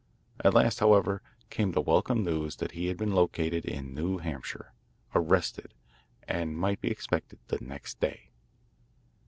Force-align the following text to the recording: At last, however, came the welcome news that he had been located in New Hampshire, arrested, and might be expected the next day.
At 0.43 0.55
last, 0.55 0.79
however, 0.79 1.21
came 1.51 1.73
the 1.73 1.79
welcome 1.81 2.23
news 2.23 2.55
that 2.55 2.71
he 2.71 2.87
had 2.87 2.97
been 2.97 3.11
located 3.13 3.65
in 3.65 3.93
New 3.93 4.17
Hampshire, 4.17 4.73
arrested, 5.13 5.75
and 6.27 6.57
might 6.57 6.81
be 6.81 6.89
expected 6.89 7.37
the 7.49 7.59
next 7.63 7.99
day. 7.99 8.31